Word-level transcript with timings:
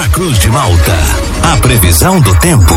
na 0.00 0.08
Cruz 0.08 0.38
de 0.38 0.48
Malta. 0.48 0.96
A 1.42 1.58
previsão 1.58 2.22
do 2.22 2.34
tempo. 2.38 2.74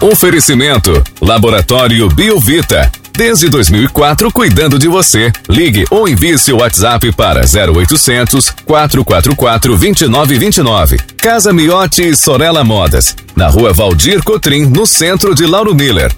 Oferecimento: 0.00 1.02
Laboratório 1.20 2.08
Biovita. 2.08 2.88
Desde 3.12 3.48
2004, 3.48 4.30
cuidando 4.30 4.78
de 4.78 4.86
você. 4.86 5.32
Ligue 5.48 5.84
ou 5.90 6.08
envie 6.08 6.38
seu 6.38 6.58
WhatsApp 6.58 7.10
para 7.10 7.40
0800 7.40 8.50
444 8.64 9.76
2929. 9.76 10.96
Casa 11.16 11.52
Miotti 11.52 12.10
e 12.10 12.16
Sorella 12.16 12.62
Modas. 12.62 13.16
Na 13.34 13.48
rua 13.48 13.72
Valdir 13.72 14.22
Cotrim, 14.22 14.66
no 14.66 14.86
centro 14.86 15.34
de 15.34 15.44
Lauro 15.44 15.74
Miller. 15.74 16.12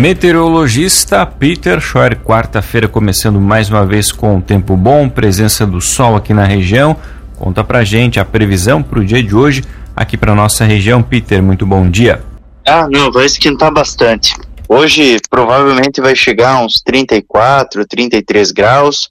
Meteorologista 0.00 1.24
Peter 1.24 1.80
Schor, 1.80 2.16
quarta-feira 2.16 2.88
começando 2.88 3.40
mais 3.40 3.70
uma 3.70 3.86
vez 3.86 4.10
com 4.10 4.40
tempo 4.40 4.76
bom, 4.76 5.08
presença 5.08 5.64
do 5.64 5.80
sol 5.80 6.16
aqui 6.16 6.34
na 6.34 6.44
região. 6.44 6.96
Conta 7.40 7.64
pra 7.64 7.82
gente 7.82 8.20
a 8.20 8.24
previsão 8.24 8.82
para 8.82 8.98
o 8.98 9.04
dia 9.04 9.22
de 9.22 9.34
hoje 9.34 9.64
aqui 9.96 10.14
para 10.14 10.34
nossa 10.34 10.62
região. 10.62 11.02
Peter, 11.02 11.42
muito 11.42 11.64
bom 11.64 11.88
dia. 11.88 12.22
Ah, 12.66 12.86
não, 12.86 13.10
vai 13.10 13.24
esquentar 13.24 13.72
bastante. 13.72 14.34
Hoje 14.68 15.16
provavelmente 15.30 16.02
vai 16.02 16.14
chegar 16.14 16.56
a 16.56 16.62
uns 16.62 16.82
34, 16.82 17.86
33 17.86 18.52
graus, 18.52 19.08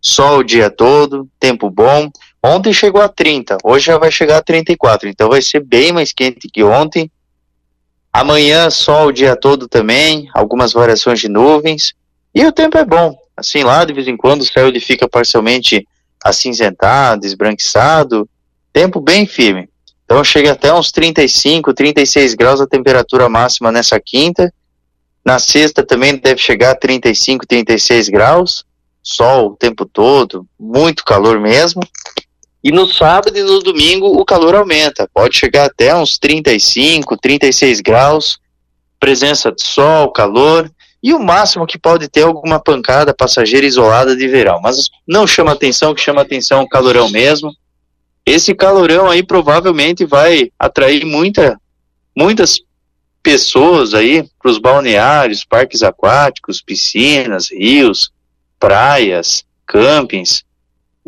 sol 0.00 0.40
o 0.40 0.42
dia 0.42 0.68
todo, 0.68 1.28
tempo 1.38 1.70
bom. 1.70 2.10
Ontem 2.42 2.72
chegou 2.72 3.00
a 3.00 3.08
30, 3.08 3.58
hoje 3.62 3.86
já 3.86 3.98
vai 3.98 4.10
chegar 4.10 4.38
a 4.38 4.42
34, 4.42 5.08
então 5.08 5.28
vai 5.28 5.40
ser 5.40 5.60
bem 5.60 5.92
mais 5.92 6.12
quente 6.12 6.48
que 6.52 6.64
ontem. 6.64 7.08
Amanhã 8.12 8.68
sol 8.68 9.06
o 9.06 9.12
dia 9.12 9.36
todo 9.36 9.68
também, 9.68 10.28
algumas 10.34 10.72
variações 10.72 11.20
de 11.20 11.28
nuvens, 11.28 11.92
e 12.34 12.44
o 12.44 12.50
tempo 12.50 12.76
é 12.76 12.84
bom. 12.84 13.16
Assim 13.36 13.62
lá, 13.62 13.84
de 13.84 13.92
vez 13.92 14.08
em 14.08 14.16
quando 14.16 14.40
o 14.40 14.44
céu 14.44 14.66
ele 14.66 14.80
fica 14.80 15.08
parcialmente 15.08 15.86
acinzentado, 16.24 17.26
esbranquiçado, 17.26 18.28
tempo 18.72 19.00
bem 19.00 19.26
firme. 19.26 19.68
Então 20.04 20.24
chega 20.24 20.52
até 20.52 20.74
uns 20.74 20.90
35, 20.90 21.72
36 21.72 22.34
graus 22.34 22.60
a 22.60 22.66
temperatura 22.66 23.28
máxima 23.28 23.70
nessa 23.70 24.00
quinta. 24.00 24.52
Na 25.24 25.38
sexta 25.38 25.84
também 25.84 26.16
deve 26.16 26.40
chegar 26.40 26.72
a 26.72 26.74
35, 26.74 27.46
36 27.46 28.08
graus, 28.08 28.64
sol 29.02 29.52
o 29.52 29.56
tempo 29.56 29.86
todo, 29.86 30.46
muito 30.58 31.04
calor 31.04 31.38
mesmo. 31.38 31.80
E 32.62 32.70
no 32.70 32.86
sábado 32.86 33.36
e 33.38 33.42
no 33.42 33.60
domingo 33.60 34.06
o 34.20 34.24
calor 34.24 34.54
aumenta, 34.54 35.08
pode 35.14 35.36
chegar 35.36 35.66
até 35.66 35.94
uns 35.94 36.18
35, 36.18 37.16
36 37.16 37.80
graus, 37.80 38.38
presença 38.98 39.50
de 39.50 39.62
sol, 39.62 40.10
calor, 40.12 40.70
e 41.02 41.14
o 41.14 41.18
máximo 41.18 41.66
que 41.66 41.78
pode 41.78 42.08
ter 42.08 42.22
alguma 42.22 42.60
pancada 42.60 43.14
passageira 43.14 43.66
isolada 43.66 44.14
de 44.14 44.28
verão. 44.28 44.60
Mas 44.60 44.88
não 45.06 45.26
chama 45.26 45.52
atenção, 45.52 45.94
que 45.94 46.00
chama 46.00 46.22
atenção 46.22 46.62
o 46.62 46.68
calorão 46.68 47.08
mesmo. 47.08 47.54
Esse 48.24 48.54
calorão 48.54 49.08
aí 49.08 49.22
provavelmente 49.22 50.04
vai 50.04 50.50
atrair 50.58 51.04
muita, 51.06 51.58
muitas 52.14 52.60
pessoas 53.22 53.94
aí 53.94 54.28
para 54.40 54.50
os 54.50 54.58
balneários, 54.58 55.44
parques 55.44 55.82
aquáticos, 55.82 56.60
piscinas, 56.60 57.50
rios, 57.50 58.12
praias, 58.58 59.44
campings. 59.66 60.44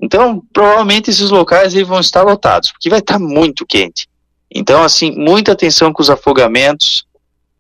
Então, 0.00 0.42
provavelmente 0.52 1.10
esses 1.10 1.30
locais 1.30 1.74
aí 1.74 1.84
vão 1.84 2.00
estar 2.00 2.22
lotados, 2.22 2.72
porque 2.72 2.88
vai 2.88 3.00
estar 3.00 3.18
muito 3.18 3.66
quente. 3.66 4.08
Então, 4.50 4.82
assim, 4.82 5.12
muita 5.12 5.52
atenção 5.52 5.92
com 5.92 6.02
os 6.02 6.10
afogamentos, 6.10 7.06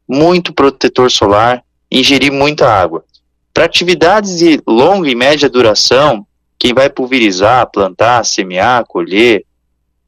muito 0.08 0.52
protetor 0.52 1.10
solar, 1.10 1.62
ingerir 1.98 2.32
muita 2.32 2.68
água. 2.68 3.04
Para 3.52 3.66
atividades 3.66 4.38
de 4.38 4.60
longa 4.66 5.08
e 5.10 5.14
média 5.14 5.48
duração, 5.48 6.26
quem 6.58 6.72
vai 6.72 6.88
pulverizar, 6.88 7.70
plantar, 7.70 8.24
semear, 8.24 8.84
colher, 8.86 9.44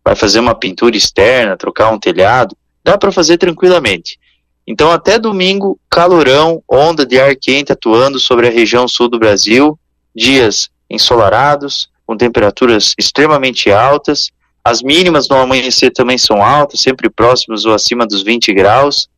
vai 0.03 0.17
fazer 0.17 0.41
uma 0.41 0.55
pintura 0.55 0.97
externa, 0.97 1.57
trocar 1.57 1.91
um 1.91 1.99
telhado, 1.99 2.57
dá 2.83 2.97
para 2.97 3.13
fazer 3.13 3.37
tranquilamente. 3.37 4.19
Então, 4.67 4.91
até 4.91 5.19
domingo, 5.19 5.79
calorão, 5.91 6.63
onda 6.67 7.05
de 7.05 7.21
ar 7.21 7.37
quente 7.37 7.73
atuando 7.73 8.19
sobre 8.19 8.49
a 8.49 8.51
região 8.51 8.89
sul 8.89 9.09
do 9.09 9.19
Brasil, 9.19 9.79
dias 10.15 10.71
ensolarados, 10.89 11.91
com 12.07 12.17
temperaturas 12.17 12.95
extremamente 12.99 13.71
altas. 13.71 14.31
As 14.65 14.83
mínimas 14.83 15.29
no 15.29 15.37
amanhecer 15.37 15.91
também 15.91 16.17
são 16.17 16.43
altas, 16.43 16.81
sempre 16.81 17.11
próximos 17.11 17.67
ou 17.67 17.75
acima 17.75 18.07
dos 18.07 18.23
20 18.23 18.55
graus. 18.55 19.09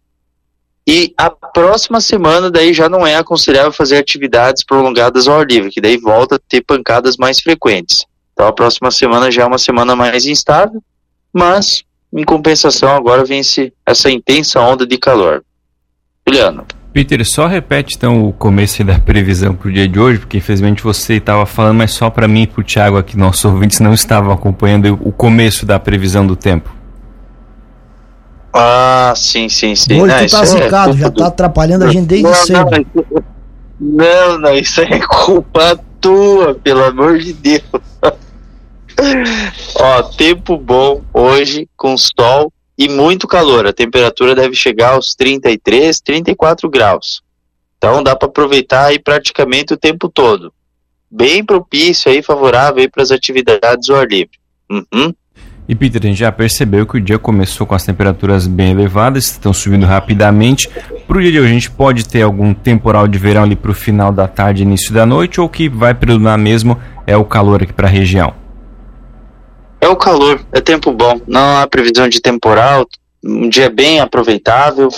E 0.87 1.13
a 1.17 1.29
próxima 1.29 2.01
semana 2.01 2.51
daí 2.51 2.73
já 2.73 2.89
não 2.89 3.07
é 3.07 3.17
aconselhável 3.17 3.73
fazer 3.73 3.97
atividades 3.97 4.65
prolongadas 4.65 5.27
ao 5.27 5.41
ar 5.41 5.47
livre, 5.47 5.71
que 5.71 5.81
daí 5.81 5.97
volta 5.97 6.37
a 6.37 6.39
ter 6.39 6.63
pancadas 6.63 7.17
mais 7.17 7.41
frequentes. 7.41 8.07
Então 8.33 8.47
a 8.47 8.53
próxima 8.53 8.91
semana 8.91 9.31
já 9.31 9.43
é 9.43 9.47
uma 9.47 9.59
semana 9.59 9.97
mais 9.97 10.27
instável, 10.27 10.81
mas 11.33 11.85
em 12.13 12.25
compensação, 12.25 12.91
agora 12.91 13.25
vem 13.25 13.43
essa 13.85 14.11
intensa 14.11 14.61
onda 14.61 14.87
de 14.87 14.97
calor. 14.97 15.45
Juliano. 16.27 16.65
Peter, 16.93 17.23
só 17.27 17.47
repete 17.47 17.95
então 17.95 18.27
o 18.27 18.33
começo 18.33 18.83
da 18.83 18.99
previsão 18.99 19.55
para 19.55 19.69
o 19.69 19.73
dia 19.73 19.87
de 19.87 19.99
hoje, 19.99 20.21
porque 20.21 20.39
infelizmente 20.39 20.83
você 20.83 21.15
estava 21.15 21.45
falando, 21.45 21.77
mas 21.77 21.91
só 21.91 22.09
para 22.09 22.27
mim 22.27 22.43
e 22.43 22.47
para 22.47 22.61
o 22.61 22.65
Thiago 22.65 22.97
aqui, 22.97 23.19
nossos 23.19 23.45
ouvintes 23.45 23.81
não 23.81 23.93
estavam 23.93 24.33
acompanhando 24.33 24.99
o 25.03 25.13
começo 25.13 25.67
da 25.67 25.79
previsão 25.79 26.27
do 26.27 26.35
tempo. 26.35 26.75
Ah, 28.59 29.13
sim, 29.15 29.49
sim, 29.49 29.75
sim. 29.75 30.01
Hoje 30.01 30.15
não, 30.15 30.27
tu 30.27 30.31
tá 30.31 30.45
zicado, 30.45 30.97
é 30.97 30.97
já 30.99 31.11
tá 31.11 31.27
atrapalhando 31.27 31.85
a 31.85 31.91
gente 31.91 32.07
desde 32.07 32.27
não, 32.27 32.35
cedo. 32.35 32.87
Não, 33.79 34.39
não, 34.39 34.55
isso 34.55 34.81
é 34.81 34.99
culpa 35.01 35.79
tua, 36.01 36.55
pelo 36.55 36.85
amor 36.85 37.19
de 37.19 37.33
Deus. 37.33 37.63
Ó, 39.79 40.03
tempo 40.03 40.57
bom 40.57 41.03
hoje, 41.13 41.69
com 41.77 41.97
sol 41.99 42.51
e 42.79 42.89
muito 42.89 43.27
calor. 43.27 43.67
A 43.67 43.73
temperatura 43.73 44.35
deve 44.35 44.55
chegar 44.55 44.95
aos 44.95 45.15
33, 45.15 46.01
34 46.01 46.69
graus. 46.71 47.23
Então 47.77 48.03
dá 48.03 48.17
para 48.17 48.29
aproveitar 48.29 48.87
aí 48.87 48.99
praticamente 48.99 49.75
o 49.75 49.77
tempo 49.77 50.09
todo. 50.09 50.53
Bem 51.11 51.45
propício 51.45 52.11
aí, 52.11 52.23
favorável 52.23 52.81
aí 52.81 52.89
para 52.89 53.03
as 53.03 53.11
atividades 53.11 53.91
ao 53.91 53.97
ar 53.97 54.09
livre. 54.09 54.39
Uhum. 54.71 55.15
E 55.69 55.75
Peter, 55.75 56.01
a 56.01 56.07
gente 56.07 56.19
já 56.19 56.31
percebeu 56.31 56.87
que 56.87 56.97
o 56.97 57.01
dia 57.01 57.19
começou 57.19 57.67
com 57.67 57.75
as 57.75 57.85
temperaturas 57.85 58.47
bem 58.47 58.71
elevadas, 58.71 59.27
estão 59.27 59.53
subindo 59.53 59.85
rapidamente. 59.85 60.69
Para 61.09 61.19
o 61.19 61.21
dia 61.21 61.33
de 61.33 61.41
hoje, 61.41 61.51
a 61.51 61.53
gente 61.53 61.71
pode 61.71 62.07
ter 62.07 62.23
algum 62.23 62.55
temporal 62.55 63.09
de 63.09 63.19
verão 63.19 63.43
ali 63.43 63.57
para 63.57 63.73
o 63.73 63.75
final 63.75 64.13
da 64.13 64.29
tarde, 64.29 64.63
início 64.63 64.95
da 64.95 65.05
noite, 65.05 65.41
ou 65.41 65.49
que 65.49 65.69
vai 65.69 65.93
predominar 65.93 66.39
mesmo 66.39 66.81
é 67.05 67.17
o 67.17 67.25
calor 67.25 67.63
aqui 67.63 67.73
para 67.73 67.89
a 67.89 67.91
região? 67.91 68.33
É 69.81 69.89
o 69.89 69.97
calor, 69.97 70.41
é 70.53 70.61
tempo 70.61 70.93
bom. 70.93 71.21
Não 71.27 71.59
há 71.59 71.67
previsão 71.67 72.09
de 72.09 72.21
temporal, 72.21 72.87
um 73.25 73.49
dia 73.49 73.69
bem 73.69 73.99
aproveitável. 73.99 74.89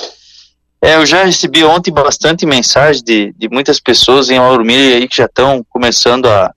É, 0.82 0.96
eu 0.96 1.06
já 1.06 1.24
recebi 1.24 1.64
ontem 1.64 1.90
bastante 1.90 2.44
mensagem 2.46 3.02
de, 3.02 3.34
de 3.36 3.48
muitas 3.48 3.80
pessoas 3.80 4.30
em 4.30 4.38
Lauro 4.38 4.64
aí 4.68 5.08
que 5.08 5.16
já 5.16 5.24
estão 5.24 5.64
começando 5.70 6.26
a, 6.26 6.52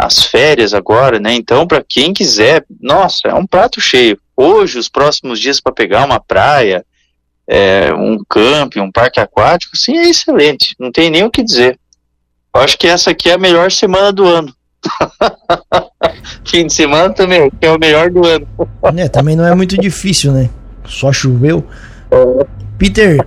as 0.00 0.24
férias 0.24 0.72
agora, 0.74 1.18
né? 1.18 1.34
Então, 1.34 1.66
para 1.66 1.84
quem 1.86 2.12
quiser, 2.12 2.64
nossa, 2.80 3.28
é 3.28 3.34
um 3.34 3.46
prato 3.46 3.80
cheio. 3.80 4.18
Hoje, 4.36 4.78
os 4.78 4.88
próximos 4.88 5.38
dias 5.38 5.60
para 5.60 5.72
pegar 5.72 6.04
uma 6.04 6.18
praia, 6.18 6.84
é, 7.46 7.92
um 7.92 8.18
camping, 8.28 8.80
um 8.80 8.90
parque 8.90 9.20
aquático, 9.20 9.76
sim, 9.76 9.96
é 9.96 10.08
excelente. 10.08 10.74
Não 10.78 10.90
tem 10.90 11.10
nem 11.10 11.24
o 11.24 11.30
que 11.30 11.42
dizer. 11.42 11.78
Eu 12.54 12.60
acho 12.62 12.78
que 12.78 12.86
essa 12.86 13.10
aqui 13.10 13.28
é 13.28 13.34
a 13.34 13.38
melhor 13.38 13.70
semana 13.70 14.12
do 14.12 14.24
ano. 14.24 14.54
Fim 16.46 16.66
de 16.66 16.72
semana 16.72 17.12
também, 17.12 17.50
é 17.60 17.70
o 17.70 17.78
melhor 17.78 18.10
do 18.10 18.26
ano. 18.26 18.48
É, 18.96 19.08
também 19.08 19.36
não 19.36 19.46
é 19.46 19.54
muito 19.54 19.76
difícil, 19.76 20.32
né? 20.32 20.48
Só 20.86 21.12
choveu. 21.12 21.64
Peter, 22.78 23.24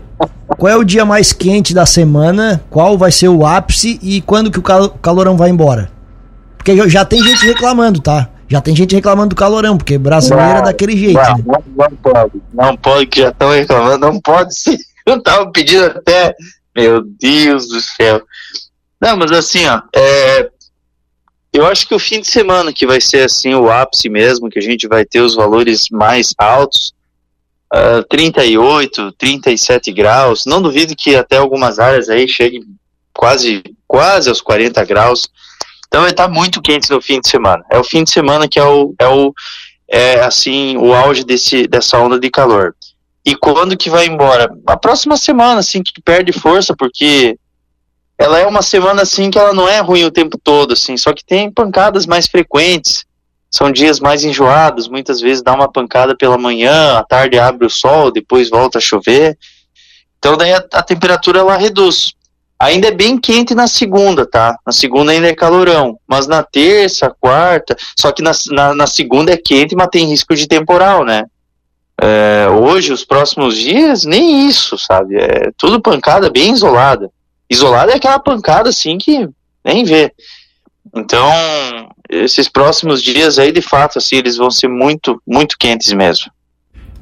qual 0.57 0.71
é 0.71 0.75
o 0.75 0.83
dia 0.83 1.05
mais 1.05 1.31
quente 1.31 1.73
da 1.73 1.85
semana? 1.85 2.63
Qual 2.69 2.97
vai 2.97 3.11
ser 3.11 3.27
o 3.27 3.45
ápice 3.45 3.99
e 4.01 4.21
quando 4.21 4.49
que 4.51 4.59
o 4.59 4.63
calorão 4.63 5.37
vai 5.37 5.49
embora? 5.49 5.89
Porque 6.63 6.89
já 6.89 7.03
tem 7.03 7.21
gente 7.21 7.45
reclamando, 7.45 7.99
tá? 7.99 8.29
Já 8.47 8.61
tem 8.61 8.73
gente 8.73 8.95
reclamando 8.95 9.29
do 9.29 9.35
calorão, 9.35 9.77
porque 9.77 9.97
brasileiro 9.97 10.59
é 10.59 10.61
daquele 10.61 10.95
jeito, 10.95 11.19
não, 11.19 11.37
né? 11.37 11.43
não, 11.45 11.63
não, 11.75 11.97
pode, 11.97 12.41
não 12.53 12.77
pode, 12.77 13.05
que 13.07 13.21
já 13.21 13.29
estão 13.29 13.49
reclamando, 13.49 13.97
não 13.97 14.21
pode 14.21 14.57
ser. 14.57 14.77
Eu 15.05 15.21
tava 15.21 15.51
pedindo 15.51 15.83
até, 15.83 16.33
meu 16.73 17.01
Deus 17.01 17.67
do 17.67 17.81
céu. 17.81 18.21
Não, 19.01 19.17
mas 19.17 19.33
assim, 19.33 19.65
ó, 19.65 19.81
é, 19.93 20.49
eu 21.51 21.65
acho 21.67 21.85
que 21.85 21.93
o 21.93 21.99
fim 21.99 22.21
de 22.21 22.27
semana 22.27 22.71
que 22.71 22.87
vai 22.87 23.01
ser 23.01 23.25
assim 23.25 23.53
o 23.53 23.69
ápice 23.69 24.07
mesmo, 24.07 24.49
que 24.49 24.57
a 24.57 24.61
gente 24.61 24.87
vai 24.87 25.03
ter 25.03 25.19
os 25.19 25.35
valores 25.35 25.87
mais 25.91 26.33
altos, 26.37 26.93
uh, 27.73 28.01
38, 28.09 29.11
37 29.11 29.91
graus. 29.91 30.45
Não 30.45 30.61
duvido 30.61 30.95
que 30.95 31.17
até 31.17 31.35
algumas 31.35 31.79
áreas 31.79 32.07
aí 32.07 32.29
chegue 32.29 32.63
quase, 33.13 33.61
quase 33.85 34.29
aos 34.29 34.39
40 34.39 34.85
graus. 34.85 35.29
Então 35.93 36.01
vai 36.01 36.09
estar 36.09 36.27
muito 36.27 36.59
quente 36.59 36.89
no 36.89 36.99
fim 36.99 37.21
de 37.21 37.29
semana. 37.29 37.63
É 37.69 37.77
o 37.77 37.83
fim 37.83 38.03
de 38.03 38.09
semana 38.09 38.47
que 38.47 38.57
é 38.57 38.65
o, 38.65 38.95
é 38.97 39.07
o 39.07 39.31
é, 39.87 40.21
assim 40.21 40.75
o 40.75 40.91
auge 40.91 41.23
desse, 41.23 41.67
dessa 41.67 41.99
onda 41.99 42.19
de 42.19 42.31
calor. 42.31 42.75
E 43.23 43.35
quando 43.35 43.77
que 43.77 43.91
vai 43.91 44.07
embora? 44.07 44.51
A 44.65 44.75
próxima 44.75 45.15
semana, 45.17 45.59
assim, 45.59 45.83
que 45.83 46.01
perde 46.01 46.33
força, 46.33 46.75
porque 46.75 47.37
ela 48.17 48.39
é 48.39 48.47
uma 48.47 48.63
semana 48.63 49.03
assim 49.03 49.29
que 49.29 49.37
ela 49.37 49.53
não 49.53 49.69
é 49.69 49.81
ruim 49.81 50.03
o 50.03 50.09
tempo 50.09 50.35
todo, 50.43 50.73
assim, 50.73 50.97
só 50.97 51.13
que 51.13 51.23
tem 51.23 51.51
pancadas 51.51 52.07
mais 52.07 52.25
frequentes. 52.25 53.05
são 53.51 53.71
dias 53.71 53.99
mais 53.99 54.23
enjoados, 54.23 54.87
muitas 54.87 55.21
vezes 55.21 55.43
dá 55.43 55.53
uma 55.53 55.71
pancada 55.71 56.17
pela 56.17 56.39
manhã, 56.39 56.97
à 56.97 57.03
tarde 57.03 57.37
abre 57.37 57.67
o 57.67 57.69
sol, 57.69 58.11
depois 58.11 58.49
volta 58.49 58.79
a 58.79 58.81
chover. 58.81 59.37
Então 60.17 60.35
daí 60.35 60.53
a, 60.53 60.65
a 60.73 60.81
temperatura 60.81 61.37
ela 61.37 61.55
reduz. 61.55 62.15
Ainda 62.63 62.87
é 62.87 62.91
bem 62.91 63.17
quente 63.17 63.53
na 63.53 63.67
segunda, 63.67 64.25
tá? 64.25 64.57
Na 64.65 64.71
segunda 64.71 65.11
ainda 65.11 65.27
é 65.27 65.35
calorão, 65.35 65.99
mas 66.07 66.27
na 66.27 66.41
terça, 66.41 67.13
quarta, 67.19 67.75
só 67.97 68.09
que 68.09 68.21
na, 68.21 68.31
na, 68.51 68.73
na 68.73 68.87
segunda 68.87 69.33
é 69.33 69.37
quente, 69.37 69.75
mas 69.75 69.89
tem 69.91 70.07
risco 70.07 70.33
de 70.33 70.47
temporal, 70.47 71.03
né? 71.03 71.25
É, 72.01 72.47
hoje, 72.49 72.93
os 72.93 73.03
próximos 73.03 73.57
dias, 73.57 74.05
nem 74.05 74.47
isso, 74.47 74.77
sabe? 74.77 75.17
É 75.17 75.51
tudo 75.57 75.81
pancada 75.81 76.29
bem 76.29 76.53
isolada. 76.53 77.11
Isolada 77.49 77.91
é 77.91 77.95
aquela 77.95 78.17
pancada 78.17 78.69
assim 78.69 78.97
que 78.97 79.27
nem 79.63 79.83
vê. 79.83 80.13
Então, 80.95 81.29
esses 82.09 82.47
próximos 82.47 83.03
dias 83.03 83.39
aí, 83.39 83.51
de 83.51 83.61
fato, 83.61 83.97
assim, 83.97 84.15
eles 84.15 84.37
vão 84.37 84.49
ser 84.49 84.69
muito, 84.69 85.21
muito 85.27 85.57
quentes 85.59 85.91
mesmo. 85.91 86.31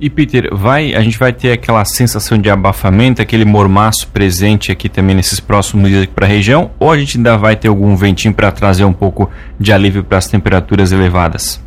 E 0.01 0.09
Peter, 0.09 0.49
vai, 0.51 0.95
a 0.95 1.01
gente 1.01 1.19
vai 1.19 1.31
ter 1.31 1.51
aquela 1.51 1.85
sensação 1.85 2.35
de 2.35 2.49
abafamento, 2.49 3.21
aquele 3.21 3.45
mormaço 3.45 4.07
presente 4.07 4.71
aqui 4.71 4.89
também 4.89 5.15
nesses 5.15 5.39
próximos 5.39 5.87
dias 5.91 6.07
para 6.07 6.25
a 6.25 6.29
região, 6.29 6.71
ou 6.79 6.91
a 6.91 6.97
gente 6.97 7.17
ainda 7.17 7.37
vai 7.37 7.55
ter 7.55 7.67
algum 7.67 7.95
ventinho 7.95 8.33
para 8.33 8.51
trazer 8.51 8.83
um 8.83 8.93
pouco 8.93 9.29
de 9.59 9.71
alívio 9.71 10.03
para 10.03 10.17
as 10.17 10.27
temperaturas 10.27 10.91
elevadas? 10.91 11.61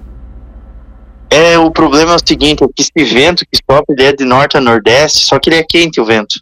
É, 1.30 1.56
o 1.56 1.70
problema 1.70 2.12
é 2.12 2.16
o 2.16 2.26
seguinte, 2.26 2.64
é 2.64 2.66
que 2.66 2.82
esse 2.82 3.14
vento 3.14 3.44
que 3.46 3.56
sopra 3.56 3.94
ele 3.96 4.02
é 4.02 4.12
de 4.12 4.24
norte 4.24 4.56
a 4.56 4.60
nordeste, 4.60 5.24
só 5.24 5.38
que 5.38 5.48
ele 5.48 5.56
é 5.56 5.62
quente 5.62 6.00
o 6.00 6.04
vento. 6.04 6.40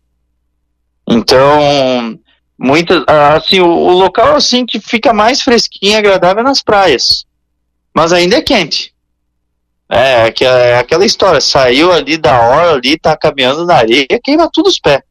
Então, 1.06 2.18
muitas 2.58 3.04
assim 3.06 3.60
o, 3.60 3.66
o, 3.66 3.92
local 3.92 4.34
assim 4.34 4.64
que 4.64 4.80
fica 4.80 5.12
mais 5.12 5.42
fresquinho 5.42 5.92
e 5.92 5.96
agradável 5.96 6.42
é 6.42 6.44
nas 6.44 6.62
praias 6.62 7.24
mas 7.92 8.12
ainda 8.12 8.36
é 8.36 8.40
quente 8.40 8.91
é, 9.92 10.32
é 10.44 10.78
aquela 10.78 11.04
história 11.04 11.40
saiu 11.40 11.92
ali 11.92 12.16
da 12.16 12.40
hora 12.40 12.72
ali 12.72 12.98
tá 12.98 13.16
caminhando 13.16 13.64
na 13.66 13.76
areia 13.76 14.06
queima 14.22 14.48
tudo 14.52 14.68
os 14.68 14.80
pés 14.80 15.02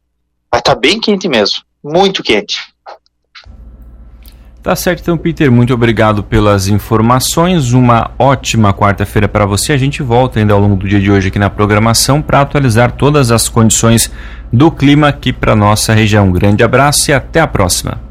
mas 0.51 0.61
tá 0.61 0.75
bem 0.75 0.99
quente 0.99 1.27
mesmo 1.27 1.61
muito 1.83 2.23
quente 2.23 2.59
Tá 4.61 4.75
certo, 4.75 5.01
então, 5.01 5.17
Peter, 5.17 5.51
muito 5.51 5.73
obrigado 5.73 6.23
pelas 6.23 6.67
informações. 6.67 7.73
Uma 7.73 8.11
ótima 8.19 8.71
quarta-feira 8.71 9.27
para 9.27 9.43
você. 9.43 9.73
A 9.73 9.77
gente 9.77 10.03
volta 10.03 10.39
ainda 10.39 10.53
ao 10.53 10.59
longo 10.59 10.75
do 10.75 10.87
dia 10.87 10.99
de 10.99 11.11
hoje 11.11 11.29
aqui 11.29 11.39
na 11.39 11.49
programação 11.49 12.21
para 12.21 12.41
atualizar 12.41 12.91
todas 12.91 13.31
as 13.31 13.49
condições 13.49 14.11
do 14.53 14.69
clima 14.69 15.07
aqui 15.07 15.33
para 15.33 15.55
nossa 15.55 15.95
região. 15.95 16.27
Um 16.27 16.31
grande 16.31 16.63
abraço 16.63 17.09
e 17.09 17.13
até 17.13 17.39
a 17.39 17.47
próxima. 17.47 18.10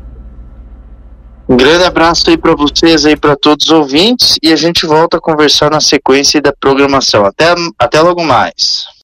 Um 1.50 1.56
grande 1.56 1.82
abraço 1.82 2.30
aí 2.30 2.38
para 2.38 2.54
vocês 2.54 3.04
aí 3.04 3.16
para 3.16 3.34
todos 3.34 3.66
os 3.66 3.72
ouvintes 3.72 4.38
e 4.40 4.52
a 4.52 4.56
gente 4.56 4.86
volta 4.86 5.16
a 5.16 5.20
conversar 5.20 5.68
na 5.68 5.80
sequência 5.80 6.40
da 6.40 6.52
programação. 6.52 7.26
Até 7.26 7.52
até 7.76 8.00
logo 8.00 8.22
mais. 8.22 8.86